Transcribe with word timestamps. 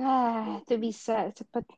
Ah, 0.00 0.64
itu 0.64 0.74
bisa 0.80 1.28
cepet. 1.36 1.68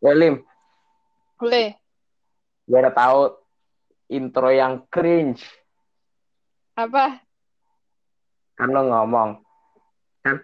Welim, 0.00 0.44
Boleh. 1.40 1.76
gue 2.68 2.78
udah 2.80 2.92
tahu 2.92 3.20
intro 4.12 4.48
yang 4.52 4.84
cringe. 4.88 5.44
Apa? 6.76 7.20
Kan 8.56 8.68
lo 8.72 8.84
ngomong. 8.88 9.40
Kan? 10.24 10.40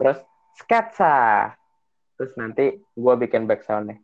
Terus 0.00 0.18
sketsa. 0.60 1.52
Terus 2.16 2.32
nanti 2.40 2.76
gue 2.80 3.14
bikin 3.20 3.44
backsoundnya. 3.44 4.00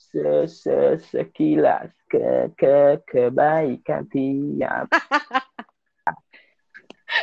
Se 0.00 0.48
-se 0.48 0.98
Sekilas 0.98 1.92
ke 2.10 2.50
ke 2.56 3.04
kebaikan 3.06 4.08
tiap. 4.10 4.90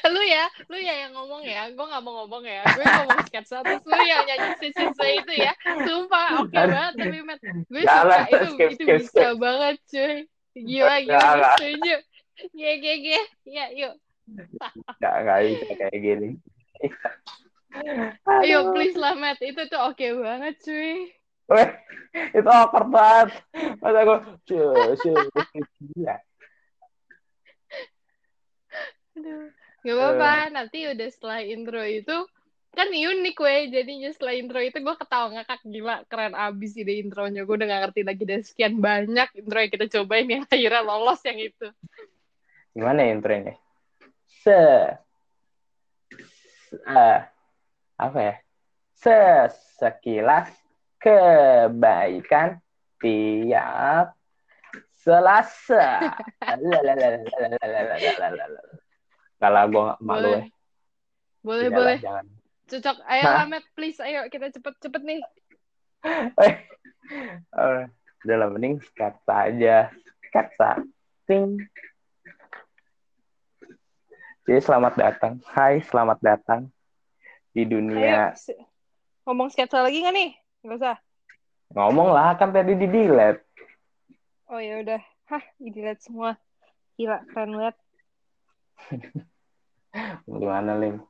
Lu 0.08 0.22
ya, 0.24 0.46
lu 0.72 0.78
ya 0.80 0.94
yang 1.08 1.12
ngomong 1.14 1.44
ya. 1.44 1.68
Gue 1.72 1.86
gak 1.86 2.04
mau 2.04 2.24
ngomong 2.24 2.44
ya. 2.48 2.64
Gue 2.64 2.86
ngomong 2.86 3.20
sketsa, 3.28 3.60
terus 3.64 3.84
lu 3.84 4.00
yang 4.04 4.24
nyanyi 4.24 4.50
sisa 4.62 5.06
itu 5.08 5.34
ya. 5.36 5.52
Sumpah, 5.84 6.28
oke 6.44 6.56
banget. 6.56 6.94
Tapi, 6.96 7.18
Matt, 7.24 7.42
gue 7.44 7.84
suka 7.84 8.20
itu, 8.32 8.48
skip, 8.56 8.70
itu 8.72 8.84
skip, 8.84 8.98
bisa 9.04 9.12
skip. 9.12 9.36
banget, 9.42 9.76
cuy. 9.92 10.16
Gila, 10.58 10.96
gila. 11.04 11.20
Gue 11.20 11.44
setuju. 11.58 11.96
Ye, 12.54 12.72
ye, 12.80 12.94
ye. 13.02 13.20
Ya, 13.46 13.66
yuk. 13.74 13.94
Gak, 15.02 15.16
gak 15.26 15.38
bisa 15.44 15.74
kayak 15.76 15.98
gini. 16.00 16.30
Ayo, 18.42 18.72
please 18.74 18.98
lah, 18.98 19.14
Matt. 19.14 19.44
Itu 19.44 19.68
tuh 19.70 19.82
oke 19.92 20.06
banget, 20.24 20.56
cuy. 20.64 21.12
Weh, 21.48 21.70
itu 22.36 22.50
awkward 22.52 22.92
banget. 22.92 23.40
Masa 23.80 24.00
gue, 24.04 24.20
cuy, 24.48 24.94
cuy, 25.00 25.64
gila. 25.96 26.18
Aduh. 29.18 29.50
Gak 29.86 29.94
apa-apa, 29.94 30.33
nanti 30.50 30.89
udah 30.89 31.08
setelah 31.14 31.39
intro 31.45 31.86
itu 31.86 32.25
kan 32.73 32.89
unik 32.94 33.38
weh. 33.42 33.70
Jadinya 33.73 34.09
setelah 34.14 34.34
intro 34.38 34.59
itu 34.61 34.78
gue 34.81 34.95
ketawa 34.97 35.34
ngakak 35.34 35.61
gila 35.66 36.06
keren 36.09 36.34
abis 36.34 36.78
ide 36.78 37.02
intronya. 37.02 37.45
Gue 37.45 37.58
udah 37.58 37.67
gak 37.69 37.81
ngerti 37.89 38.02
lagi 38.06 38.23
dan 38.25 38.42
sekian 38.42 38.73
banyak 38.81 39.30
intro 39.38 39.58
yang 39.61 39.72
kita 39.73 39.86
cobain 39.97 40.28
yang 40.30 40.44
akhirnya 40.45 40.81
lolos 40.81 41.22
yang 41.25 41.39
itu. 41.42 41.67
Gimana 42.73 43.00
ya 43.06 43.09
intronya? 43.17 43.53
Se, 44.45 44.61
eh, 46.73 47.19
apa 47.97 48.19
ya? 48.22 48.36
Se, 48.97 49.17
sekilas 49.78 50.50
kebaikan 50.97 52.62
tiap 53.02 54.17
Selasa. 55.08 56.12
Gak 59.38 59.52
lah, 59.54 59.64
gue 59.70 59.84
malu 60.02 60.34
boleh. 60.34 60.42
ya. 60.42 60.46
Boleh, 61.46 61.66
Tidak 61.70 61.78
boleh. 61.78 61.98
Lah, 61.98 62.04
jangan. 62.04 62.26
Cocok. 62.68 62.98
Ayo, 63.08 63.24
Ahmed, 63.32 63.64
please. 63.78 64.00
Ayo, 64.02 64.20
kita 64.28 64.52
cepet-cepet 64.52 65.02
nih. 65.06 65.22
Oh, 67.56 67.88
udah 68.28 68.36
lah, 68.36 68.52
mending 68.52 68.84
kata 68.92 69.48
aja. 69.48 69.88
Sketsa. 70.28 70.84
Ting. 71.24 71.56
Jadi 74.44 74.60
selamat 74.60 75.00
datang. 75.00 75.40
Hai, 75.48 75.80
selamat 75.88 76.20
datang 76.20 76.68
di 77.56 77.64
dunia. 77.64 78.36
Ayo, 78.36 78.68
ngomong 79.24 79.48
sketsa 79.56 79.80
lagi 79.80 80.04
gak 80.04 80.12
nih? 80.12 80.36
Gak 80.68 80.78
usah. 80.84 80.98
Ngomong 81.72 82.12
lah, 82.12 82.36
kan 82.36 82.52
tadi 82.52 82.76
di 82.76 82.92
delete. 82.92 83.44
Oh 84.52 84.60
ya 84.60 84.84
udah. 84.84 85.00
Hah, 85.32 85.44
di 85.56 85.72
delete 85.72 86.04
semua. 86.04 86.36
Gila, 87.00 87.24
keren 87.32 87.56
banget. 87.56 87.76
Gimana, 90.28 90.78
Lim? 90.78 91.02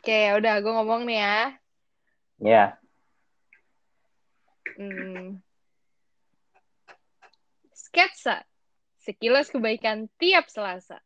oke 0.00 0.14
ya 0.14 0.38
udah 0.38 0.54
gue 0.60 0.72
ngomong 0.72 1.02
nih 1.04 1.18
ya 1.18 1.38
Ya, 2.40 2.64
Hmm. 4.80 5.44
Sketsa. 7.76 8.48
Sekilas 8.96 9.52
kebaikan 9.52 10.08
tiap 10.16 10.48
Selasa. 10.48 11.04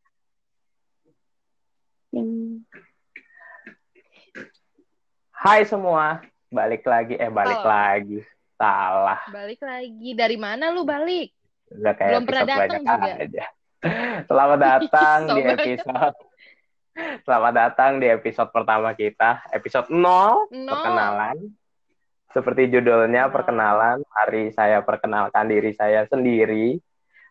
hai 5.34 5.66
semua. 5.66 6.22
Balik 6.54 6.86
lagi, 6.86 7.18
eh 7.18 7.26
balik 7.26 7.58
Salah. 7.58 7.98
lagi. 7.98 8.18
Salah. 8.54 9.20
Balik 9.26 9.58
lagi. 9.58 10.10
Dari 10.14 10.38
mana 10.38 10.70
lu 10.70 10.86
balik? 10.86 11.34
Udah 11.74 11.98
kayak 11.98 12.10
Belum 12.14 12.24
pernah 12.30 12.44
datang 12.46 12.82
juga. 12.86 13.12
aja. 13.18 13.44
Selamat 14.24 14.58
datang 14.58 15.18
So 15.28 15.36
di 15.36 15.42
episode 15.44 16.16
Selamat 17.26 17.52
datang 17.52 17.98
di 17.98 18.06
episode 18.06 18.54
pertama 18.54 18.94
kita, 18.94 19.42
episode 19.50 19.90
0, 19.90 20.46
No. 20.54 20.70
perkenalan. 20.70 21.36
Seperti 22.30 22.70
judulnya, 22.70 23.26
Nol. 23.26 23.34
perkenalan. 23.34 23.98
Mari 24.06 24.54
saya 24.54 24.78
perkenalkan 24.78 25.50
diri 25.50 25.74
saya 25.74 26.06
sendiri. 26.06 26.78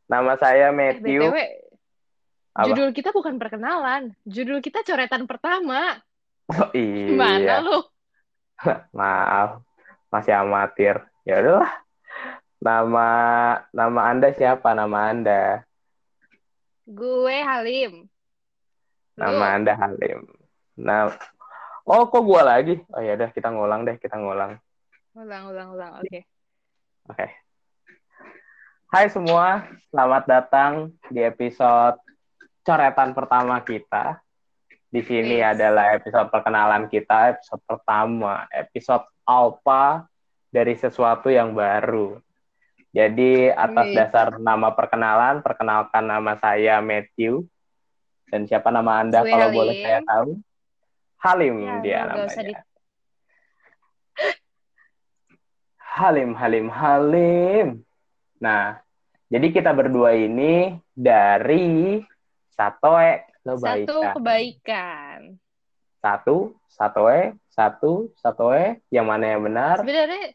Nama 0.06 0.36
saya 0.36 0.68
Eh, 0.68 0.76
Matthew. 0.76 1.22
BTW, 1.26 1.38
Apa? 2.54 2.66
judul 2.68 2.90
kita 2.92 3.16
bukan 3.16 3.40
perkenalan. 3.40 4.12
Judul 4.28 4.60
kita 4.60 4.84
coretan 4.84 5.24
pertama. 5.26 5.96
Oh, 6.52 6.68
Gimana 6.76 7.40
iya, 7.40 7.56
lu? 7.64 7.80
maaf. 9.00 9.64
Masih 10.12 10.36
amatir. 10.36 11.00
Ya 11.24 11.40
udahlah. 11.40 11.72
Nama 12.60 13.08
nama 13.72 14.02
Anda 14.12 14.36
siapa? 14.36 14.76
Nama 14.76 15.08
Anda. 15.08 15.64
Gue 16.84 17.40
Halim. 17.40 18.12
Nama 19.16 19.32
Lu? 19.32 19.56
Anda 19.56 19.74
Halim. 19.80 20.28
Nah, 20.84 21.16
oh 21.88 22.04
kok 22.12 22.24
gua 22.28 22.44
lagi? 22.44 22.82
Oh 22.92 23.00
ya 23.00 23.16
udah 23.16 23.30
kita 23.32 23.48
ngulang 23.54 23.88
deh, 23.88 23.96
kita 23.96 24.20
ngulang. 24.20 24.60
Ulang, 25.16 25.44
ulang, 25.48 25.68
ulang. 25.78 25.92
Oke. 26.04 26.28
Oke. 27.08 27.28
Hai 28.92 29.08
semua, 29.10 29.64
selamat 29.90 30.24
datang 30.28 30.72
di 31.08 31.24
episode 31.24 31.98
coretan 32.62 33.16
pertama 33.16 33.64
kita. 33.64 34.20
Di 34.92 35.02
sini 35.02 35.42
Yes. 35.42 35.58
adalah 35.58 35.98
episode 35.98 36.30
perkenalan 36.30 36.86
kita, 36.92 37.34
episode 37.38 37.64
pertama, 37.66 38.46
episode 38.52 39.08
alpha 39.26 40.06
dari 40.52 40.76
sesuatu 40.78 41.32
yang 41.32 41.56
baru. 41.56 42.20
Jadi 42.94 43.50
atas 43.50 43.90
dasar 43.90 44.38
nama 44.38 44.70
perkenalan, 44.70 45.42
perkenalkan 45.42 46.06
nama 46.06 46.38
saya 46.38 46.78
Matthew. 46.78 47.42
Dan 48.30 48.46
siapa 48.46 48.70
nama 48.70 49.02
Anda 49.02 49.26
Gue 49.26 49.34
kalau 49.34 49.50
Halim. 49.50 49.58
boleh 49.58 49.76
saya 49.82 50.00
tahu? 50.06 50.30
Halim 51.18 51.56
Ya, 51.58 51.82
dia 51.82 52.00
namanya. 52.06 52.42
di- 52.44 52.54
Halim, 55.98 56.30
Halim, 56.34 56.68
Halim. 56.70 57.68
Nah, 58.38 58.82
jadi 59.30 59.48
kita 59.50 59.74
berdua 59.74 60.14
ini 60.14 60.78
dari 60.94 62.02
Satoe 62.50 63.26
Satu 63.42 63.58
Kebaikan. 63.58 64.14
kebaikan. 64.18 65.18
Satu, 65.98 66.38
Satoe, 66.68 67.34
satu, 67.48 68.10
Satoe. 68.18 68.82
Yang 68.90 69.06
mana 69.06 69.26
yang 69.26 69.42
benar? 69.42 69.82
Sebenarnya 69.82 70.34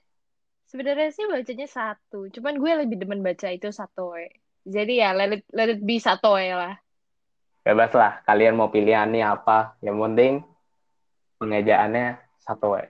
sebenarnya 0.68 1.10
sih 1.10 1.24
bacanya 1.24 1.66
satu. 1.66 2.28
Cuman 2.28 2.60
gue 2.60 2.72
lebih 2.84 2.96
demen 3.00 3.24
baca 3.24 3.48
itu 3.48 3.72
satoe. 3.72 4.28
Jadi 4.68 5.00
ya 5.00 5.16
let 5.16 5.40
it, 5.40 5.44
let 5.50 5.72
it 5.72 5.80
be 5.80 5.96
satoe 5.96 6.52
lah. 6.52 6.76
Bebas 7.64 7.92
lah, 7.92 8.20
kalian 8.24 8.56
mau 8.56 8.72
pilihannya 8.72 9.24
apa. 9.24 9.76
Yang 9.84 9.96
penting 10.00 10.32
pengejaannya 11.36 12.16
Satoe. 12.40 12.88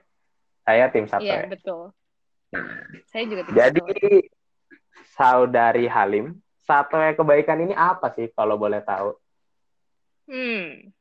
Saya 0.63 0.87
tim 0.87 1.03
Iya, 1.03 1.11
Satoe. 1.11 1.39
betul. 1.51 1.81
Saya 3.11 3.23
juga 3.27 3.41
tidak 3.43 3.55
Jadi, 3.59 3.81
satoe. 3.83 4.19
saudari 5.13 5.85
Halim, 5.85 6.39
Satoe 6.63 7.11
Kebaikan 7.11 7.59
ini 7.59 7.75
apa 7.75 8.13
sih 8.15 8.31
kalau 8.31 8.55
boleh 8.55 8.79
tahu? 8.79 9.19
Hmm. 10.31 10.93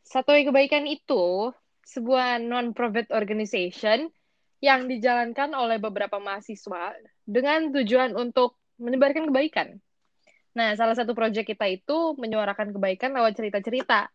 Satoe 0.00 0.40
kebaikan 0.48 0.88
itu 0.88 1.52
sebuah 1.84 2.40
non-profit 2.40 3.12
organization 3.12 4.08
yang 4.58 4.90
dijalankan 4.90 5.54
oleh 5.54 5.78
beberapa 5.78 6.18
mahasiswa 6.18 6.94
dengan 7.22 7.70
tujuan 7.70 8.14
untuk 8.18 8.58
menyebarkan 8.78 9.30
kebaikan. 9.30 9.78
Nah, 10.58 10.74
salah 10.74 10.98
satu 10.98 11.14
proyek 11.14 11.46
kita 11.46 11.70
itu 11.70 12.18
menyuarakan 12.18 12.74
kebaikan 12.74 13.14
lewat 13.14 13.38
cerita-cerita, 13.38 14.10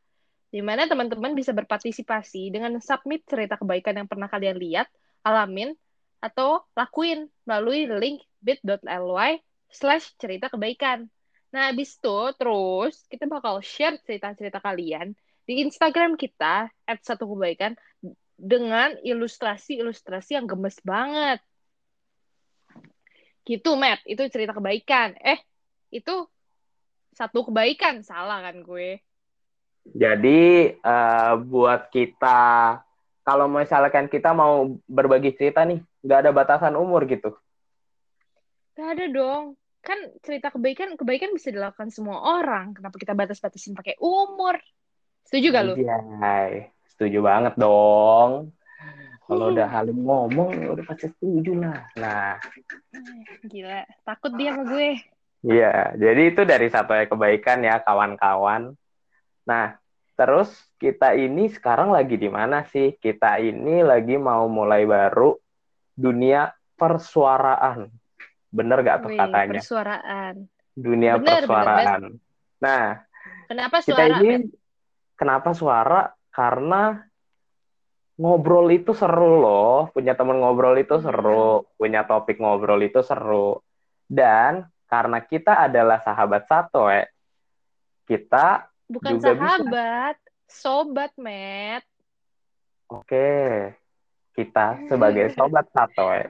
di 0.52 0.60
mana 0.60 0.84
teman-teman 0.86 1.32
bisa 1.32 1.56
berpartisipasi 1.56 2.52
dengan 2.52 2.76
submit 2.84 3.24
cerita 3.24 3.56
kebaikan 3.56 4.04
yang 4.04 4.08
pernah 4.12 4.28
kalian 4.28 4.60
lihat, 4.60 4.92
alamin, 5.24 5.72
atau 6.20 6.64
lakuin 6.76 7.32
melalui 7.48 7.88
link 7.88 8.24
bit.ly 8.44 9.40
slash 9.72 10.12
cerita 10.20 10.52
kebaikan. 10.52 11.08
Nah, 11.56 11.72
habis 11.72 11.96
itu 11.96 12.20
terus 12.36 13.08
kita 13.08 13.30
bakal 13.30 13.64
share 13.64 13.96
cerita-cerita 14.04 14.60
kalian 14.60 15.16
di 15.44 15.64
Instagram 15.64 16.16
kita 16.16 16.72
at 16.72 17.00
satu 17.04 17.28
kebaikan 17.28 17.76
dengan 18.44 19.00
ilustrasi-ilustrasi 19.00 20.36
yang 20.36 20.52
gemes 20.52 20.76
banget. 20.84 21.40
Gitu, 23.48 23.72
Matt. 23.80 24.04
Itu 24.04 24.28
cerita 24.28 24.52
kebaikan. 24.52 25.16
Eh, 25.24 25.40
itu 25.96 26.28
satu 27.16 27.48
kebaikan. 27.48 28.04
Salah 28.04 28.44
kan 28.44 28.60
gue? 28.60 29.00
Jadi 29.84 30.76
uh, 30.80 31.40
buat 31.40 31.92
kita 31.92 32.80
kalau 33.24 33.48
misalkan 33.48 34.12
kita 34.12 34.36
mau 34.36 34.76
berbagi 34.84 35.32
cerita 35.36 35.64
nih, 35.64 35.80
nggak 36.04 36.20
ada 36.28 36.32
batasan 36.36 36.76
umur 36.76 37.08
gitu. 37.08 37.32
Gak 38.76 39.00
ada 39.00 39.06
dong. 39.08 39.56
Kan 39.84 40.00
cerita 40.24 40.52
kebaikan, 40.52 40.96
kebaikan 41.00 41.32
bisa 41.32 41.54
dilakukan 41.54 41.94
semua 41.94 42.20
orang. 42.40 42.76
Kenapa 42.76 43.00
kita 43.00 43.14
batas-batasin 43.16 43.78
pakai 43.78 43.96
umur? 44.02 44.60
Setuju 45.24 45.48
gak 45.56 45.64
lu? 45.64 45.74
Iya, 45.80 46.73
setuju 46.96 47.20
banget 47.26 47.54
dong. 47.58 48.54
Kalau 49.24 49.56
udah 49.56 49.68
Halim 49.72 50.04
ngomong, 50.04 50.52
ya 50.52 50.68
udah 50.76 50.84
pasti 50.84 51.08
setuju 51.08 51.56
lah. 51.56 51.80
Nah. 51.96 52.38
Gila, 53.48 53.88
takut 54.04 54.36
dia 54.36 54.52
sama 54.52 54.68
gue. 54.68 55.00
Iya, 55.44 55.96
jadi 55.96 56.22
itu 56.32 56.42
dari 56.44 56.68
satu 56.72 56.92
kebaikan 56.92 57.64
ya 57.64 57.80
kawan-kawan. 57.84 58.76
Nah, 59.48 59.76
terus 60.16 60.52
kita 60.80 61.16
ini 61.16 61.52
sekarang 61.52 61.92
lagi 61.92 62.20
di 62.20 62.28
mana 62.28 62.68
sih? 62.68 62.96
Kita 63.00 63.40
ini 63.40 63.84
lagi 63.84 64.20
mau 64.20 64.48
mulai 64.52 64.84
baru 64.84 65.36
dunia 65.96 66.52
persuaraan. 66.76 67.92
Bener 68.52 68.78
gak 68.84 69.08
tuh 69.08 69.12
Wih, 69.12 69.20
katanya? 69.20 69.60
Persuaraan. 69.60 70.36
Dunia 70.76 71.18
bener, 71.18 71.48
persuaraan. 71.48 72.02
Bener, 72.12 72.22
Nah, 72.64 73.04
kenapa 73.52 73.84
suara? 73.84 74.08
Kita 74.08 74.24
ini, 74.24 74.48
kenapa 75.20 75.50
suara? 75.52 76.02
Karena 76.34 76.98
ngobrol 78.18 78.74
itu 78.74 78.98
seru 78.98 79.38
loh. 79.38 79.94
Punya 79.94 80.18
temen 80.18 80.42
ngobrol 80.42 80.74
itu 80.82 80.98
iya. 80.98 81.06
seru. 81.06 81.70
Punya 81.78 82.02
topik 82.10 82.42
ngobrol 82.42 82.82
itu 82.82 83.06
seru. 83.06 83.62
Dan 84.10 84.66
karena 84.94 85.20
kita 85.26 85.66
adalah 85.66 85.98
sahabat 86.06 86.46
satu, 86.46 86.86
eh, 86.94 87.10
kita 88.06 88.70
bukan 88.86 89.18
juga 89.18 89.34
sahabat, 89.34 90.16
bisa. 90.22 90.54
sobat, 90.54 91.12
Matt. 91.18 91.82
Oke, 92.94 93.74
kita 94.38 94.86
sebagai 94.86 95.34
sobat 95.34 95.66
satu, 95.74 96.14
eh, 96.14 96.30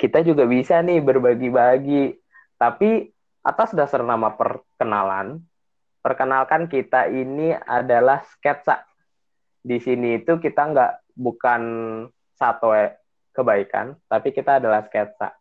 kita 0.00 0.24
juga 0.24 0.48
bisa 0.48 0.80
nih 0.80 1.04
berbagi-bagi. 1.04 2.16
Tapi 2.56 3.12
atas 3.44 3.76
dasar 3.76 4.00
nama 4.00 4.32
perkenalan, 4.32 5.44
perkenalkan 6.04 6.68
kita 6.68 7.08
ini 7.08 7.56
adalah 7.56 8.20
sketsa. 8.36 8.84
Di 9.64 9.80
sini 9.80 10.20
itu 10.20 10.36
kita 10.36 10.68
nggak 10.68 11.16
bukan 11.16 11.62
satu 12.36 12.76
eh, 12.76 13.00
kebaikan, 13.32 13.96
tapi 14.12 14.36
kita 14.36 14.60
adalah 14.60 14.84
sketsa 14.84 15.32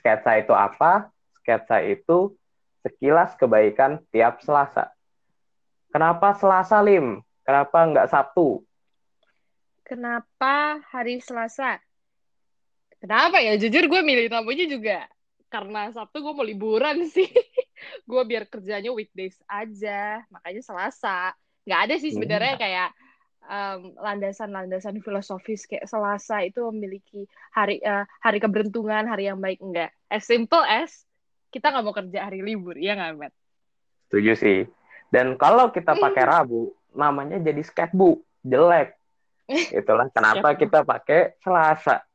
Sketsa 0.00 0.40
itu 0.40 0.56
apa? 0.56 1.12
Sketsa 1.36 1.84
itu 1.84 2.32
sekilas 2.80 3.36
kebaikan 3.36 4.00
tiap 4.08 4.40
Selasa. 4.40 4.88
Kenapa 5.92 6.32
Selasa, 6.40 6.80
Lim? 6.80 7.20
Kenapa 7.44 7.84
nggak 7.84 8.08
Sabtu? 8.08 8.64
Kenapa 9.84 10.80
hari 10.88 11.20
Selasa? 11.20 11.76
Kenapa 12.96 13.44
ya? 13.44 13.60
Jujur 13.60 13.92
gue 13.92 14.00
milih 14.00 14.32
namanya 14.32 14.64
juga 14.64 14.98
karena 15.52 15.92
Sabtu 15.92 16.24
gue 16.24 16.32
mau 16.32 16.46
liburan 16.48 17.04
sih. 17.04 17.28
gue 18.04 18.22
biar 18.26 18.44
kerjanya 18.46 18.90
weekdays 18.92 19.36
aja, 19.46 20.24
makanya 20.28 20.62
Selasa. 20.62 21.32
Nggak 21.64 21.80
ada 21.86 21.94
sih 22.00 22.10
sebenarnya 22.16 22.54
hmm. 22.56 22.62
kayak 22.62 22.90
landasan-landasan 23.98 25.00
um, 25.00 25.02
filosofis 25.02 25.66
kayak 25.66 25.88
Selasa 25.88 26.44
itu 26.44 26.60
memiliki 26.70 27.26
hari 27.50 27.82
uh, 27.82 28.06
hari 28.22 28.38
keberuntungan, 28.38 29.08
hari 29.08 29.26
yang 29.26 29.40
baik 29.40 29.58
enggak. 29.58 29.90
As 30.06 30.28
simple 30.28 30.62
as 30.62 31.08
kita 31.50 31.74
nggak 31.74 31.84
mau 31.84 31.94
kerja 31.96 32.30
hari 32.30 32.46
libur, 32.46 32.78
ya 32.78 32.94
nggak, 32.94 33.10
Matt? 33.18 33.34
Setuju 34.06 34.32
sih. 34.38 34.58
Dan 35.10 35.34
kalau 35.34 35.74
kita 35.74 35.98
pakai 35.98 36.22
Rabu, 36.22 36.70
namanya 36.94 37.42
jadi 37.42 37.62
sketbook, 37.66 38.22
jelek. 38.46 38.94
Itulah 39.82 40.06
kenapa 40.14 40.54
kita 40.54 40.86
pakai 40.86 41.34
Selasa. 41.42 42.06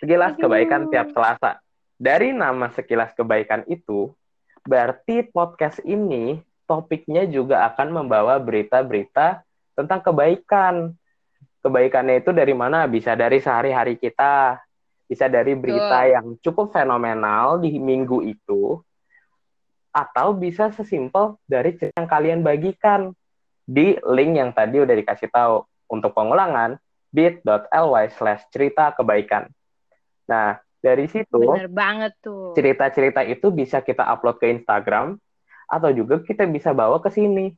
Sekilas 0.00 0.32
kebaikan 0.40 0.88
tiap 0.88 1.12
Selasa. 1.12 1.60
Dari 2.00 2.32
nama 2.32 2.72
sekilas 2.72 3.12
kebaikan 3.12 3.68
itu, 3.68 4.08
berarti 4.64 5.26
podcast 5.28 5.80
ini 5.84 6.40
topiknya 6.68 7.26
juga 7.26 7.66
akan 7.72 8.02
membawa 8.02 8.38
berita-berita 8.38 9.42
tentang 9.74 10.00
kebaikan. 10.04 10.94
Kebaikannya 11.60 12.24
itu 12.24 12.30
dari 12.32 12.54
mana? 12.56 12.88
Bisa 12.88 13.12
dari 13.12 13.42
sehari-hari 13.42 14.00
kita, 14.00 14.56
bisa 15.04 15.28
dari 15.28 15.52
berita 15.52 16.00
Betul. 16.06 16.12
yang 16.14 16.26
cukup 16.40 16.72
fenomenal 16.72 17.60
di 17.60 17.76
minggu 17.76 18.24
itu, 18.24 18.80
atau 19.90 20.32
bisa 20.32 20.70
sesimpel 20.70 21.36
dari 21.44 21.74
cerita 21.74 22.00
yang 22.00 22.08
kalian 22.08 22.40
bagikan 22.46 23.10
di 23.66 23.98
link 24.06 24.32
yang 24.38 24.50
tadi 24.54 24.78
udah 24.80 24.94
dikasih 24.94 25.28
tahu. 25.28 25.66
Untuk 25.90 26.14
pengulangan, 26.14 26.78
bit.ly 27.10 28.14
slash 28.14 28.46
cerita 28.54 28.94
kebaikan. 28.94 29.50
Nah, 30.30 30.62
dari 30.80 31.06
situ, 31.12 31.40
Bener 31.44 31.68
banget 31.68 32.16
tuh. 32.24 32.56
cerita-cerita 32.56 33.20
itu 33.24 33.52
bisa 33.52 33.84
kita 33.84 34.04
upload 34.08 34.40
ke 34.40 34.48
Instagram, 34.48 35.20
atau 35.68 35.90
juga 35.92 36.18
kita 36.24 36.48
bisa 36.48 36.72
bawa 36.72 36.98
ke 36.98 37.12
sini. 37.12 37.52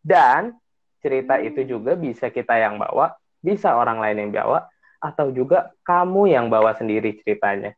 Dan 0.00 0.56
cerita 1.04 1.36
itu 1.38 1.62
juga 1.68 1.94
bisa 1.94 2.32
kita 2.32 2.56
yang 2.56 2.80
bawa, 2.80 3.12
bisa 3.44 3.76
orang 3.76 4.00
lain 4.00 4.26
yang 4.26 4.32
bawa, 4.32 4.66
atau 5.00 5.28
juga 5.32 5.72
kamu 5.84 6.32
yang 6.32 6.48
bawa 6.48 6.72
sendiri 6.76 7.20
ceritanya. 7.20 7.76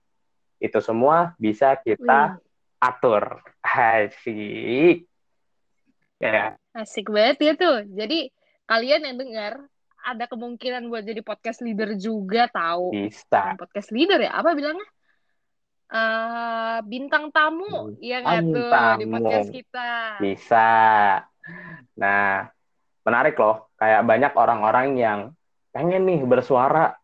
Itu 0.63 0.79
semua 0.79 1.35
bisa 1.39 1.75
kita 1.79 2.39
Wih. 2.39 2.83
atur. 2.83 3.43
Asik. 3.63 5.07
Ya. 6.23 6.55
Asik 6.71 7.11
banget 7.11 7.39
ya 7.43 7.53
tuh. 7.59 7.83
Jadi 7.91 8.31
kalian 8.71 9.07
yang 9.11 9.17
dengar 9.19 9.53
ada 10.03 10.27
kemungkinan 10.27 10.91
buat 10.91 11.07
jadi 11.07 11.23
podcast 11.23 11.63
leader 11.63 11.95
juga 11.95 12.51
tahu. 12.51 12.91
Bisa. 12.91 13.55
Podcast 13.55 13.95
leader 13.95 14.19
ya? 14.19 14.35
Apa 14.35 14.53
bilangnya? 14.53 14.87
Uh, 15.93 16.81
bintang 16.89 17.29
tamu, 17.29 17.93
iya 18.01 18.25
nggak 18.25 18.49
tuh 18.49 18.73
di 18.97 19.07
podcast 19.13 19.49
kita? 19.53 19.89
Bisa. 20.25 20.71
Nah, 22.01 22.49
menarik 23.05 23.37
loh. 23.37 23.69
Kayak 23.77 24.03
banyak 24.09 24.33
orang-orang 24.33 24.97
yang 24.97 25.21
pengen 25.69 26.09
nih 26.09 26.25
bersuara, 26.25 26.97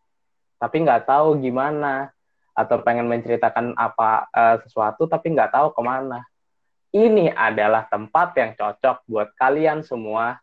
tapi 0.57 0.81
nggak 0.81 1.05
tahu 1.05 1.37
gimana. 1.37 2.09
Atau 2.57 2.81
pengen 2.83 3.07
menceritakan 3.07 3.77
apa 3.77 4.27
uh, 4.35 4.57
sesuatu, 4.65 5.07
tapi 5.07 5.31
nggak 5.31 5.53
tahu 5.53 5.71
ke 5.71 5.81
mana. 5.85 6.25
Ini 6.89 7.31
adalah 7.31 7.85
tempat 7.87 8.33
yang 8.35 8.57
cocok 8.57 9.05
buat 9.05 9.29
kalian 9.37 9.85
semua 9.85 10.41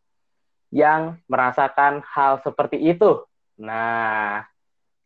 yang 0.76 1.16
merasakan 1.25 2.04
hal 2.04 2.45
seperti 2.45 2.76
itu. 2.76 3.25
Nah. 3.56 4.45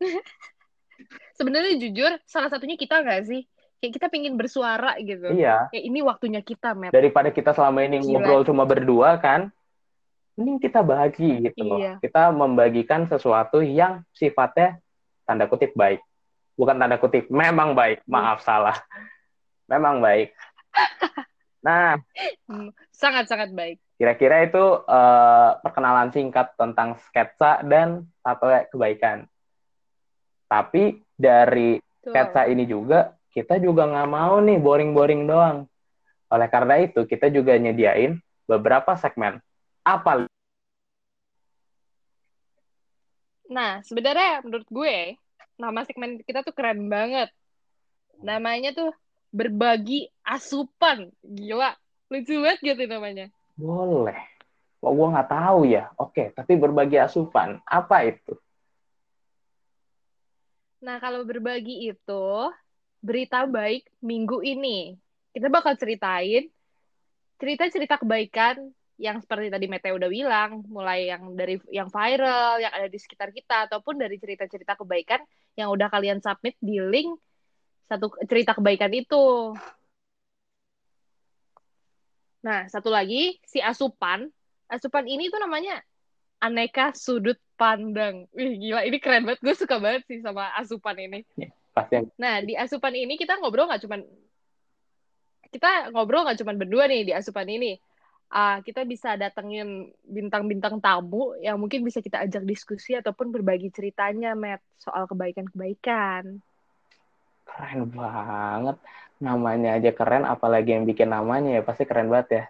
Sebenarnya 1.38 1.78
jujur, 1.78 2.18
salah 2.26 2.50
satunya 2.50 2.74
kita 2.74 3.00
nggak 3.00 3.22
sih? 3.30 3.46
Kayak 3.80 3.92
kita 3.96 4.06
pengen 4.12 4.34
bersuara 4.36 4.98
gitu. 5.00 5.30
Iya. 5.30 5.70
Kayak 5.72 5.84
ini 5.86 5.98
waktunya 6.04 6.42
kita, 6.42 6.74
Matt. 6.76 6.92
Daripada 6.92 7.30
kita 7.32 7.54
selama 7.56 7.86
ini 7.86 8.02
Gila. 8.02 8.20
ngobrol 8.20 8.42
cuma 8.44 8.68
berdua 8.68 9.16
kan, 9.16 9.48
ini 10.36 10.60
kita 10.60 10.84
bagi 10.84 11.48
gitu 11.48 11.62
loh. 11.64 11.78
Iya. 11.80 11.96
Kita 12.02 12.28
membagikan 12.34 13.08
sesuatu 13.08 13.64
yang 13.64 14.04
sifatnya 14.12 14.76
tanda 15.24 15.48
kutip 15.48 15.72
baik. 15.72 16.02
Bukan 16.58 16.76
tanda 16.76 17.00
kutip, 17.00 17.30
memang 17.32 17.72
baik. 17.72 18.04
Iya. 18.04 18.10
Maaf 18.10 18.44
salah. 18.44 18.76
Memang 19.70 20.02
baik. 20.02 20.34
Nah, 21.60 22.00
sangat-sangat 22.88 23.52
baik. 23.52 23.76
Kira-kira 24.00 24.48
itu 24.48 24.80
uh, 24.88 25.60
perkenalan 25.60 26.08
singkat 26.08 26.56
tentang 26.56 26.96
sketsa 27.04 27.60
dan 27.68 28.08
tato 28.24 28.48
kebaikan. 28.72 29.28
Tapi 30.48 31.04
dari 31.12 31.76
sketsa 32.00 32.48
ini 32.48 32.64
juga 32.64 33.12
kita 33.28 33.60
juga 33.60 33.84
nggak 33.84 34.08
mau 34.08 34.40
nih 34.40 34.56
boring-boring 34.56 35.28
doang. 35.28 35.68
Oleh 36.32 36.48
karena 36.48 36.80
itu 36.80 37.04
kita 37.04 37.28
juga 37.28 37.52
nyediain 37.60 38.16
beberapa 38.48 38.96
segmen 38.96 39.36
apa? 39.84 40.24
Nah, 43.52 43.84
sebenarnya 43.84 44.40
menurut 44.48 44.68
gue, 44.72 45.20
nama 45.60 45.84
segmen 45.84 46.24
kita 46.24 46.40
tuh 46.40 46.56
keren 46.56 46.88
banget. 46.88 47.28
Namanya 48.24 48.72
tuh 48.72 48.96
berbagi 49.28 50.08
asupan. 50.24 51.12
Gila, 51.20 51.76
lucu 52.08 52.40
banget 52.40 52.58
gitu 52.64 52.88
namanya. 52.88 53.28
Boleh. 53.56 54.18
Kok 54.80 54.92
gue 54.96 55.06
nggak 55.12 55.30
tahu 55.30 55.60
ya? 55.68 55.92
Oke, 56.00 56.32
tapi 56.32 56.56
berbagi 56.56 56.96
asupan. 56.96 57.60
Apa 57.68 58.08
itu? 58.08 58.32
Nah, 60.80 60.96
kalau 60.96 61.28
berbagi 61.28 61.92
itu, 61.92 62.26
berita 63.04 63.44
baik 63.44 63.84
minggu 64.00 64.40
ini. 64.40 64.96
Kita 65.36 65.52
bakal 65.52 65.76
ceritain 65.76 66.48
cerita-cerita 67.36 68.00
kebaikan 68.00 68.72
yang 69.00 69.20
seperti 69.20 69.48
tadi 69.48 69.64
Mete 69.68 69.92
udah 69.92 70.08
bilang, 70.12 70.64
mulai 70.68 71.08
yang 71.08 71.32
dari 71.32 71.56
yang 71.72 71.88
viral, 71.88 72.60
yang 72.60 72.72
ada 72.72 72.88
di 72.88 72.96
sekitar 73.00 73.32
kita, 73.32 73.68
ataupun 73.68 73.96
dari 73.96 74.20
cerita-cerita 74.20 74.76
kebaikan 74.76 75.24
yang 75.56 75.72
udah 75.72 75.88
kalian 75.88 76.20
submit 76.20 76.56
di 76.60 76.80
link 76.80 77.16
satu 77.88 78.12
cerita 78.28 78.52
kebaikan 78.52 78.92
itu. 78.92 79.56
Nah, 82.40 82.66
satu 82.68 82.88
lagi 82.88 83.36
si 83.44 83.60
asupan. 83.60 84.28
Asupan 84.70 85.04
ini 85.04 85.28
tuh 85.28 85.40
namanya 85.42 85.82
aneka 86.40 86.96
sudut 86.96 87.36
pandang. 87.60 88.24
Wih, 88.32 88.56
gila, 88.56 88.80
ini 88.88 88.96
keren 88.96 89.28
banget. 89.28 89.40
Gue 89.44 89.54
suka 89.56 89.76
banget 89.76 90.08
sih 90.08 90.24
sama 90.24 90.48
asupan 90.56 90.96
ini. 90.96 91.20
Pasti 91.76 92.00
Nah, 92.16 92.40
di 92.40 92.56
asupan 92.56 92.96
ini 92.96 93.14
kita 93.20 93.36
ngobrol 93.38 93.68
nggak 93.68 93.84
cuman 93.84 94.00
kita 95.50 95.92
ngobrol 95.92 96.24
nggak 96.24 96.40
cuman 96.40 96.56
berdua 96.56 96.88
nih 96.88 97.10
di 97.10 97.12
asupan 97.12 97.46
ini. 97.46 97.76
Ah, 98.30 98.62
kita 98.62 98.86
bisa 98.86 99.18
datengin 99.18 99.90
bintang-bintang 100.06 100.78
tamu 100.78 101.34
yang 101.42 101.58
mungkin 101.58 101.82
bisa 101.82 101.98
kita 101.98 102.22
ajak 102.22 102.46
diskusi 102.46 102.94
ataupun 102.94 103.34
berbagi 103.34 103.74
ceritanya, 103.74 104.38
Matt, 104.38 104.62
soal 104.78 105.10
kebaikan-kebaikan. 105.10 106.38
keren 107.50 107.90
banget. 107.90 108.78
Namanya 109.20 109.76
aja 109.76 109.92
keren, 109.92 110.24
apalagi 110.24 110.72
yang 110.72 110.88
bikin 110.88 111.12
namanya 111.12 111.60
ya 111.60 111.62
pasti 111.62 111.84
keren 111.84 112.08
banget 112.08 112.28
ya. 112.32 112.44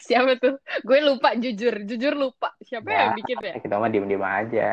Siapa 0.00 0.36
tuh? 0.40 0.56
Gue 0.84 1.00
lupa 1.04 1.36
jujur, 1.36 1.84
jujur 1.84 2.16
lupa. 2.16 2.56
Siapa 2.64 2.88
yang 2.88 3.12
Ya, 3.12 3.16
bikin 3.16 3.36
ya? 3.40 3.54
kita 3.60 3.76
mah 3.76 3.88
diem-diem 3.88 4.24
aja. 4.24 4.70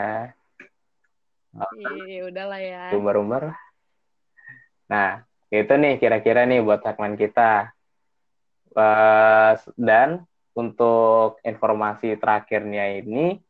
Iya, 1.76 2.28
udahlah 2.32 2.62
ya. 2.64 2.84
Umbar-umbar. 2.96 3.56
Nah, 4.88 5.28
itu 5.52 5.74
nih 5.76 6.00
kira-kira 6.00 6.48
nih 6.48 6.64
buat 6.64 6.80
segmen 6.80 7.20
kita. 7.20 7.72
Eh, 8.72 9.52
dan 9.76 10.24
untuk 10.56 11.44
informasi 11.44 12.16
terakhirnya 12.16 13.00
ini, 13.00 13.42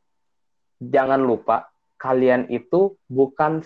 jangan 0.82 1.22
lupa 1.22 1.70
kalian 1.98 2.50
itu 2.50 2.98
bukan 3.06 3.62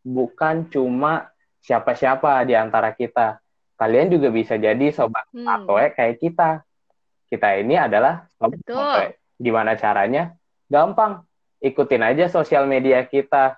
bukan 0.00 0.68
cuma 0.72 1.28
siapa-siapa 1.64 2.44
di 2.48 2.54
antara 2.56 2.92
kita. 2.92 3.40
Kalian 3.80 4.12
juga 4.12 4.28
bisa 4.28 4.60
jadi 4.60 4.92
sobat 4.92 5.24
Hmm. 5.32 5.48
Atoe 5.48 5.92
kayak 5.96 6.20
kita. 6.20 6.50
Kita 7.30 7.48
ini 7.56 7.80
adalah 7.80 8.28
sobat 8.36 8.60
Betul. 8.60 8.76
Atoe. 8.76 9.08
Gimana 9.40 9.72
caranya? 9.76 10.36
Gampang. 10.68 11.24
Ikutin 11.60 12.04
aja 12.04 12.28
sosial 12.28 12.68
media 12.68 13.04
kita. 13.08 13.56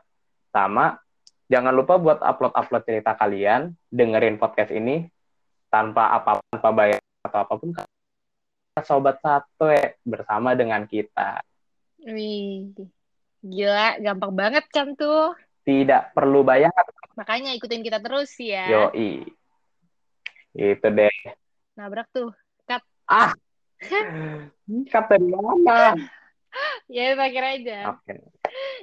Sama, 0.52 1.00
jangan 1.48 1.72
lupa 1.72 1.96
buat 1.96 2.20
upload-upload 2.20 2.84
cerita 2.84 3.16
kalian, 3.16 3.72
dengerin 3.88 4.36
podcast 4.36 4.68
ini 4.68 5.08
tanpa 5.72 6.12
apa 6.12 6.44
tanpa 6.52 6.70
bayar 6.76 7.00
atau 7.24 7.40
apa 7.40 7.54
pun. 7.56 7.72
Sobat 8.84 9.16
Satoe 9.24 9.96
bersama 10.04 10.52
dengan 10.52 10.84
kita. 10.84 11.40
Wih, 12.04 12.72
gila, 13.40 13.96
gampang 14.00 14.32
banget 14.36 14.64
kan 14.68 14.92
tuh. 14.92 15.32
Tidak 15.62 16.10
perlu 16.14 16.42
bayar. 16.42 16.74
Makanya 17.14 17.54
ikutin 17.54 17.86
kita 17.86 18.02
terus 18.02 18.34
ya. 18.38 18.66
Yoi. 18.66 19.22
Itu 20.52 20.88
deh. 20.90 21.16
Nabrak 21.78 22.10
tuh. 22.10 22.34
Cut. 22.66 22.82
Ah. 23.06 23.32
Kata 24.92 25.14
di 25.18 25.30
mana? 25.30 25.94
Ya, 26.90 27.16
terakhir 27.16 27.44
aja. 27.44 27.78
Oke. 27.96 28.20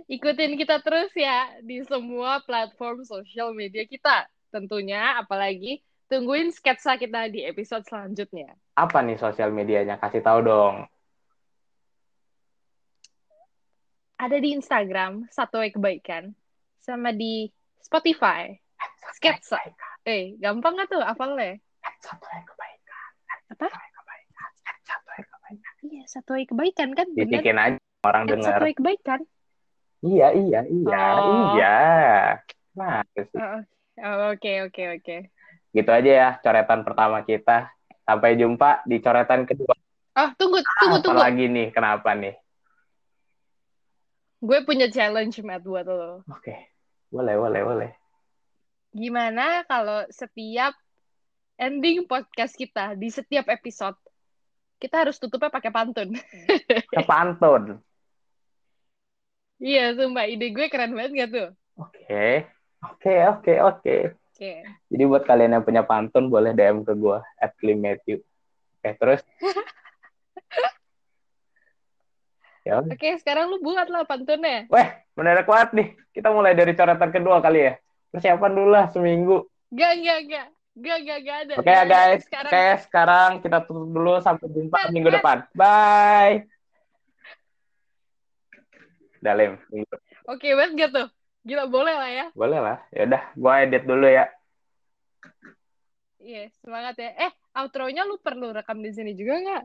Ikutin 0.10 0.58
kita 0.58 0.82
terus 0.82 1.14
ya 1.14 1.54
di 1.62 1.86
semua 1.86 2.42
platform 2.42 3.06
sosial 3.06 3.54
media 3.54 3.86
kita. 3.86 4.26
Tentunya, 4.50 5.22
apalagi 5.22 5.86
tungguin 6.10 6.50
sketsa 6.50 6.98
kita 6.98 7.30
di 7.30 7.46
episode 7.46 7.86
selanjutnya. 7.86 8.58
Apa 8.74 9.06
nih 9.06 9.22
sosial 9.22 9.54
medianya? 9.54 10.02
Kasih 10.02 10.26
tahu 10.26 10.42
dong. 10.42 10.76
Ada 14.20 14.36
di 14.42 14.52
Instagram, 14.58 15.30
Satoe 15.32 15.70
Kebaikan. 15.72 16.34
Sama 16.80 17.12
di 17.12 17.48
Spotify, 17.80 18.56
Sketsa. 19.14 19.60
Eh, 20.04 20.40
gampang 20.40 20.80
gak 20.80 20.90
tuh 20.90 21.04
hafalnya? 21.04 21.60
Satoe 22.00 22.40
kebaikan. 22.44 23.10
Apa? 23.52 23.68
Kebaikan. 23.68 24.50
Satoe 24.82 25.22
kebaikan. 25.22 25.74
Iya, 25.84 26.04
Satoe 26.08 26.44
Kebaikan 26.44 26.90
kan? 26.96 27.08
Bisikin 27.12 27.58
aja 27.58 27.80
orang 28.02 28.24
Eh, 28.26 28.30
dengar. 28.34 28.58
Satoe 28.58 28.74
Kebaikan. 28.74 29.20
Iya, 30.00 30.28
iya, 30.32 30.60
iya, 30.66 31.02
Oh. 31.20 31.52
iya. 31.54 31.78
Nah, 32.80 33.04
Oh, 33.36 33.60
oh, 34.00 34.32
Oke, 34.32 34.64
oke, 34.64 34.84
oke. 34.96 35.18
gitu 35.70 35.92
aja 35.92 36.12
ya 36.12 36.30
coretan 36.40 36.88
pertama 36.88 37.20
kita. 37.22 37.68
Sampai 38.02 38.40
jumpa 38.40 38.82
di 38.88 39.04
coretan 39.04 39.44
kedua. 39.44 39.76
Oh, 40.16 40.30
tunggu, 40.40 40.64
tunggu, 40.80 40.98
Apa 40.98 41.04
tunggu. 41.04 41.20
lagi 41.20 41.46
nih? 41.46 41.68
Kenapa 41.70 42.16
nih? 42.16 42.34
Gue 44.40 44.64
punya 44.64 44.88
challenge, 44.88 45.44
Matt, 45.44 45.68
buat 45.68 45.84
lo. 45.84 46.24
Oke. 46.32 46.56
Boleh, 47.12 47.36
boleh, 47.36 47.62
boleh. 47.68 47.92
Gimana 48.96 49.68
kalau 49.68 50.08
setiap 50.10 50.72
ending 51.60 52.08
podcast 52.08 52.56
kita, 52.56 52.96
di 52.96 53.12
setiap 53.12 53.52
episode, 53.52 54.00
kita 54.80 55.04
harus 55.04 55.20
tutupnya 55.20 55.52
pakai 55.52 55.72
pantun. 55.76 56.16
Kepantun. 56.96 57.84
Iya, 59.60 59.92
sumpah. 60.00 60.24
Ide 60.32 60.56
gue 60.56 60.66
keren 60.72 60.96
banget 60.96 61.12
gak 61.20 61.30
tuh? 61.36 61.50
Oke. 61.76 62.48
Oke, 62.80 63.14
oke, 63.28 63.54
oke. 63.60 63.98
Jadi 64.88 65.04
buat 65.04 65.28
kalian 65.28 65.60
yang 65.60 65.68
punya 65.68 65.84
pantun 65.84 66.32
boleh 66.32 66.56
DM 66.56 66.88
ke 66.88 66.96
gue 66.96 67.20
at 67.44 67.52
Matthew. 67.60 68.24
Oke, 68.80 68.90
terus 68.96 69.22
ya. 72.70 72.86
Oke, 72.86 73.10
sekarang 73.18 73.50
lu 73.50 73.58
buat 73.60 73.90
lah 73.90 74.06
pantunnya. 74.06 74.70
weh, 74.70 74.88
mendadak 75.18 75.50
kuat 75.50 75.74
nih. 75.74 75.98
Kita 76.14 76.30
mulai 76.30 76.54
dari 76.54 76.78
coretan 76.78 77.10
kedua 77.10 77.42
kali 77.42 77.66
ya. 77.66 77.74
Persiapan 78.10 78.52
dulu 78.54 78.70
lah 78.70 78.86
seminggu. 78.94 79.50
Gak, 79.74 79.94
gak, 80.02 80.20
gak. 80.30 80.48
Gak, 80.80 80.98
gak, 81.04 81.20
gak 81.26 81.38
ada. 81.44 81.54
Oke 81.60 81.68
ya 81.68 81.74
Gak 81.74 81.84
ada. 81.84 81.92
guys. 81.92 82.22
Sekarang, 82.24 82.52
Oke, 82.54 82.66
sekarang 82.86 83.30
kita 83.42 83.58
tutup 83.66 83.90
dulu 83.90 84.14
sampai 84.22 84.46
jumpa 84.48 84.78
Cut, 84.80 84.90
minggu 84.94 85.10
cut. 85.10 85.16
depan. 85.20 85.38
Bye. 85.52 86.38
Dalim. 89.20 89.60
Oke 90.26 90.48
banget 90.56 90.72
gak 90.78 90.92
tuh? 90.96 91.08
Gila, 91.44 91.66
boleh 91.68 91.96
lah 91.96 92.10
ya. 92.10 92.26
Boleh 92.32 92.60
lah. 92.62 92.78
Ya 92.92 93.04
udah, 93.08 93.22
gua 93.36 93.54
edit 93.64 93.84
dulu 93.84 94.08
ya. 94.08 94.28
Iya, 96.20 96.52
semangat 96.60 97.00
ya. 97.00 97.10
Eh, 97.28 97.32
outro-nya 97.56 98.04
lu 98.04 98.20
perlu 98.20 98.52
rekam 98.52 98.80
di 98.84 98.92
sini 98.92 99.16
juga 99.16 99.40
nggak? 99.40 99.64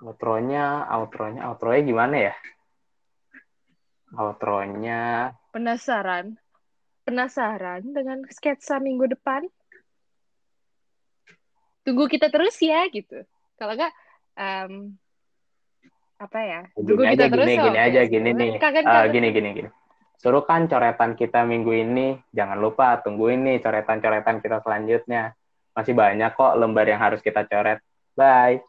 Outronya, 0.00 0.88
outronya, 0.96 1.44
outronya 1.52 1.82
gimana 1.84 2.16
ya? 2.16 2.34
Outronya 4.16 5.30
Penasaran? 5.52 6.40
Penasaran 7.04 7.84
dengan 7.92 8.24
sketsa 8.32 8.80
minggu 8.80 9.12
depan? 9.12 9.44
Tunggu 11.84 12.08
kita 12.08 12.32
terus 12.32 12.56
ya, 12.60 12.86
gitu. 12.88 13.24
Kalau 13.60 13.76
nggak, 13.76 13.92
em, 14.40 14.96
apa 16.20 16.38
ya? 16.44 16.60
Tunggu 16.76 16.92
gini 16.96 17.12
kita 17.12 17.24
aja, 17.26 17.32
terus 17.32 17.46
gini, 17.48 17.56
gini 17.60 17.78
aja, 17.80 18.00
gini 18.06 18.28
nih. 18.32 18.52
Kangen, 18.60 18.84
Eh, 18.84 18.88
kangen. 18.88 19.12
gini, 19.12 19.28
gini, 19.32 19.48
gini. 19.56 19.70
Suruh 20.20 20.44
kan 20.44 20.68
coretan 20.68 21.16
kita 21.16 21.48
minggu 21.48 21.72
ini. 21.72 22.20
Jangan 22.36 22.60
lupa 22.60 23.00
tungguin 23.00 23.40
nih 23.40 23.56
coretan-coretan 23.64 24.44
kita 24.44 24.60
selanjutnya. 24.60 25.32
Masih 25.72 25.96
banyak 25.96 26.36
kok 26.36 26.56
lembar 26.60 26.84
yang 26.84 27.00
harus 27.00 27.24
kita 27.24 27.48
coret. 27.48 27.80
Bye. 28.12 28.60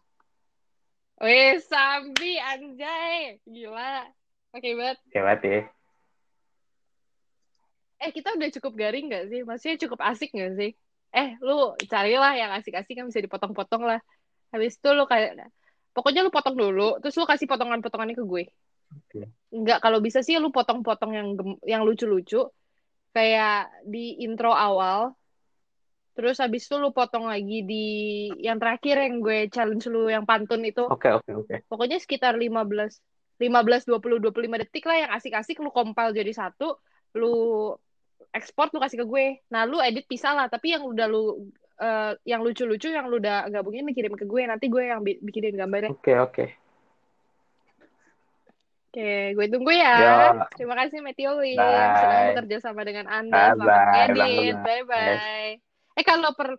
Wih, 1.22 1.62
Sambi, 1.62 2.42
anjay. 2.42 3.38
Gila. 3.46 4.10
Oke 4.58 4.74
banget. 4.74 4.98
Hebat 5.14 5.42
ya. 5.46 5.62
Eh, 8.02 8.10
kita 8.10 8.34
udah 8.34 8.50
cukup 8.58 8.74
garing 8.74 9.06
nggak 9.06 9.30
sih? 9.30 9.46
Maksudnya 9.46 9.78
cukup 9.86 10.02
asik 10.02 10.34
nggak 10.34 10.54
sih? 10.58 10.72
Eh, 11.14 11.38
lu 11.46 11.78
carilah 11.86 12.34
yang 12.34 12.50
asik-asik 12.58 12.98
kan 12.98 13.06
bisa 13.06 13.22
dipotong-potong 13.22 13.86
lah. 13.86 14.02
Habis 14.50 14.82
itu 14.82 14.90
lu 14.98 15.06
kayak, 15.06 15.38
pokoknya 15.94 16.26
lu 16.26 16.34
potong 16.34 16.58
dulu, 16.58 16.98
terus 16.98 17.14
lu 17.22 17.30
kasih 17.30 17.46
potongan-potongannya 17.46 18.18
ke 18.18 18.26
gue. 18.26 18.44
Oke. 18.90 19.22
Enggak, 19.54 19.78
kalau 19.86 20.02
bisa 20.02 20.26
sih 20.26 20.42
lu 20.42 20.50
potong-potong 20.50 21.14
yang 21.14 21.28
gem- 21.38 21.62
yang 21.70 21.86
lucu-lucu. 21.86 22.50
Kayak 23.14 23.70
di 23.86 24.26
intro 24.26 24.50
awal. 24.50 25.14
Terus 26.12 26.38
habis 26.44 26.68
itu 26.68 26.76
lu 26.76 26.92
potong 26.92 27.32
lagi 27.32 27.64
di 27.64 27.86
yang 28.44 28.60
terakhir 28.60 29.00
yang 29.00 29.24
gue 29.24 29.48
challenge 29.48 29.88
lu 29.88 30.12
yang 30.12 30.28
pantun 30.28 30.62
itu. 30.68 30.84
Oke, 30.92 31.08
oke, 31.08 31.32
oke. 31.32 31.56
Pokoknya 31.72 31.98
sekitar 32.04 32.36
15 32.36 33.00
15 33.42 33.90
20 33.90 34.22
25 34.22 34.62
detik 34.62 34.86
lah 34.86 34.98
yang 35.08 35.12
asik-asik 35.18 35.58
lu 35.64 35.74
compile 35.74 36.14
jadi 36.14 36.30
satu, 36.30 36.78
lu 37.18 37.74
ekspor 38.36 38.70
lu 38.70 38.80
kasih 38.84 39.02
ke 39.02 39.06
gue. 39.08 39.26
Nah, 39.50 39.66
lu 39.66 39.82
edit 39.82 40.06
pisah 40.06 40.38
lah, 40.38 40.48
tapi 40.52 40.78
yang 40.78 40.86
udah 40.86 41.08
lu 41.10 41.50
eh, 41.82 42.14
yang 42.28 42.46
lucu-lucu 42.46 42.94
yang 42.94 43.10
lu 43.10 43.18
udah 43.18 43.50
gabungin 43.50 43.88
lu 43.88 43.96
kirim 43.96 44.14
ke 44.14 44.30
gue, 44.30 44.46
nanti 44.46 44.70
gue 44.70 44.84
yang 44.86 45.02
bi- 45.02 45.18
bikinin 45.18 45.58
gambarnya. 45.58 45.90
Oke, 45.90 46.14
oke. 46.22 46.46
Oke, 48.92 49.32
gue 49.40 49.46
tunggu 49.48 49.72
ya. 49.72 49.96
Yo. 50.04 50.44
Terima 50.52 50.76
kasih. 50.76 51.00
Bye. 51.00 51.96
Senang 51.96 52.22
bekerja 52.36 52.58
sama 52.60 52.84
dengan 52.84 53.08
Anda. 53.08 53.56
Selamat 53.56 54.12
edit. 54.12 54.56
Bye-bye. 54.60 55.71
Eh 55.98 56.04
kalau 56.08 56.32
per 56.38 56.56